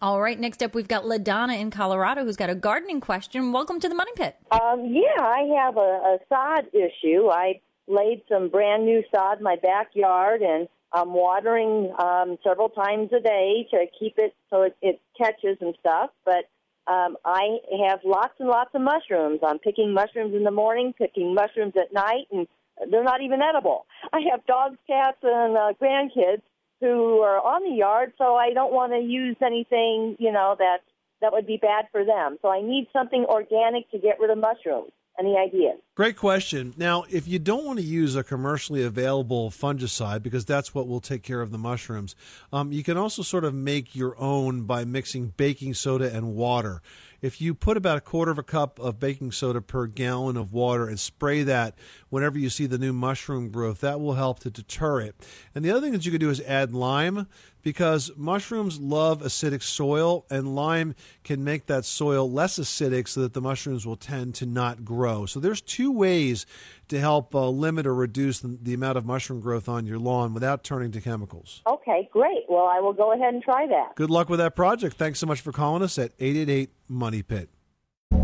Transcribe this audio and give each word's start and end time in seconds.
All 0.00 0.20
right, 0.20 0.38
next 0.38 0.62
up, 0.62 0.76
we've 0.76 0.86
got 0.86 1.02
LaDonna 1.02 1.58
in 1.58 1.72
Colorado 1.72 2.24
who's 2.24 2.36
got 2.36 2.50
a 2.50 2.54
gardening 2.54 3.00
question. 3.00 3.50
Welcome 3.50 3.80
to 3.80 3.88
the 3.88 3.96
Money 3.96 4.12
Pit. 4.14 4.36
Um, 4.52 4.94
yeah, 4.94 5.20
I 5.20 5.40
have 5.60 5.76
a, 5.76 5.80
a 5.80 6.18
sod 6.28 6.68
issue. 6.72 7.28
I 7.28 7.60
laid 7.88 8.22
some 8.28 8.48
brand 8.48 8.84
new 8.84 9.02
sod 9.12 9.38
in 9.38 9.42
my 9.42 9.56
backyard, 9.56 10.40
and 10.40 10.68
I'm 10.92 11.14
watering 11.14 11.92
um, 11.98 12.38
several 12.46 12.68
times 12.68 13.10
a 13.12 13.20
day 13.20 13.66
to 13.72 13.86
keep 13.98 14.14
it 14.18 14.36
so 14.50 14.62
it, 14.62 14.76
it 14.82 15.00
catches 15.20 15.58
and 15.60 15.74
stuff. 15.80 16.10
But 16.24 16.48
um, 16.86 17.16
I 17.24 17.58
have 17.88 17.98
lots 18.04 18.34
and 18.38 18.48
lots 18.48 18.70
of 18.74 18.82
mushrooms. 18.82 19.40
I'm 19.44 19.58
picking 19.58 19.92
mushrooms 19.92 20.32
in 20.32 20.44
the 20.44 20.52
morning, 20.52 20.94
picking 20.96 21.34
mushrooms 21.34 21.74
at 21.76 21.92
night, 21.92 22.28
and 22.30 22.46
they're 22.88 23.02
not 23.02 23.20
even 23.20 23.40
edible. 23.42 23.86
I 24.12 24.20
have 24.30 24.46
dogs, 24.46 24.78
cats, 24.86 25.18
and 25.24 25.56
uh, 25.56 25.72
grandkids 25.82 26.42
who 26.80 27.20
are 27.20 27.38
on 27.38 27.68
the 27.68 27.76
yard, 27.76 28.12
so 28.18 28.36
I 28.36 28.52
don't 28.52 28.72
want 28.72 28.92
to 28.92 28.98
use 28.98 29.36
anything, 29.44 30.16
you 30.18 30.32
know, 30.32 30.54
that 30.58 30.78
that 31.20 31.32
would 31.32 31.46
be 31.46 31.56
bad 31.56 31.86
for 31.90 32.04
them. 32.04 32.38
So 32.42 32.48
I 32.48 32.60
need 32.60 32.86
something 32.92 33.24
organic 33.28 33.90
to 33.90 33.98
get 33.98 34.20
rid 34.20 34.30
of 34.30 34.38
mushrooms. 34.38 34.92
Any 35.18 35.36
ideas? 35.36 35.80
Great 35.96 36.16
question. 36.16 36.74
Now, 36.76 37.04
if 37.10 37.26
you 37.26 37.40
don't 37.40 37.64
want 37.64 37.80
to 37.80 37.84
use 37.84 38.14
a 38.14 38.22
commercially 38.22 38.84
available 38.84 39.50
fungicide, 39.50 40.22
because 40.22 40.44
that's 40.44 40.72
what 40.72 40.86
will 40.86 41.00
take 41.00 41.24
care 41.24 41.40
of 41.40 41.50
the 41.50 41.58
mushrooms, 41.58 42.14
um, 42.52 42.70
you 42.70 42.84
can 42.84 42.96
also 42.96 43.22
sort 43.22 43.42
of 43.42 43.52
make 43.52 43.96
your 43.96 44.16
own 44.20 44.62
by 44.62 44.84
mixing 44.84 45.32
baking 45.36 45.74
soda 45.74 46.14
and 46.14 46.36
water. 46.36 46.82
If 47.20 47.40
you 47.40 47.52
put 47.52 47.76
about 47.76 47.98
a 47.98 48.00
quarter 48.00 48.30
of 48.30 48.38
a 48.38 48.44
cup 48.44 48.78
of 48.78 49.00
baking 49.00 49.32
soda 49.32 49.60
per 49.60 49.86
gallon 49.86 50.36
of 50.36 50.52
water 50.52 50.86
and 50.86 51.00
spray 51.00 51.42
that 51.42 51.76
whenever 52.10 52.38
you 52.38 52.48
see 52.48 52.66
the 52.66 52.78
new 52.78 52.92
mushroom 52.92 53.50
growth, 53.50 53.80
that 53.80 54.00
will 54.00 54.14
help 54.14 54.38
to 54.40 54.50
deter 54.50 55.00
it. 55.00 55.16
And 55.54 55.64
the 55.64 55.70
other 55.70 55.80
thing 55.80 55.92
that 55.92 56.06
you 56.06 56.12
could 56.12 56.20
do 56.20 56.30
is 56.30 56.40
add 56.42 56.72
lime 56.72 57.26
because 57.68 58.10
mushrooms 58.16 58.80
love 58.80 59.20
acidic 59.20 59.62
soil, 59.62 60.24
and 60.30 60.54
lime 60.54 60.94
can 61.22 61.44
make 61.44 61.66
that 61.66 61.84
soil 61.84 62.30
less 62.30 62.58
acidic 62.58 63.06
so 63.06 63.20
that 63.20 63.34
the 63.34 63.42
mushrooms 63.42 63.84
will 63.84 63.94
tend 63.94 64.34
to 64.34 64.46
not 64.46 64.86
grow. 64.86 65.26
So 65.26 65.38
there's 65.38 65.60
two 65.60 65.92
ways 65.92 66.46
to 66.88 66.98
help 66.98 67.34
uh, 67.34 67.46
limit 67.50 67.86
or 67.86 67.94
reduce 67.94 68.40
the, 68.40 68.58
the, 68.62 68.72
amount 68.72 68.96
of 68.96 69.04
mushroom 69.04 69.40
growth 69.40 69.68
on 69.68 69.84
your 69.84 69.98
lawn 69.98 70.32
without 70.32 70.64
turning 70.64 70.92
to 70.92 71.00
chemicals. 71.02 71.60
Okay, 71.66 72.08
great. 72.10 72.44
Well, 72.48 72.64
I 72.64 72.80
will 72.80 72.94
go 72.94 73.12
ahead 73.12 73.34
and 73.34 73.42
try 73.42 73.66
that. 73.66 73.96
Good 73.96 74.08
luck 74.08 74.30
with 74.30 74.38
that 74.38 74.56
project. 74.56 74.96
Thanks 74.96 75.18
so 75.18 75.26
much 75.26 75.42
for 75.42 75.52
calling 75.52 75.82
us 75.82 75.98
at 75.98 76.12
888 76.18 76.70
Money 76.88 77.22
Pit. 77.22 77.50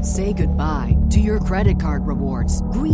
Say 0.00 0.32
goodbye 0.32 0.97
to 1.10 1.20
your 1.20 1.38
credit 1.41 1.78
card 1.78 2.06
rewards. 2.06 2.62
Greedy 2.72 2.94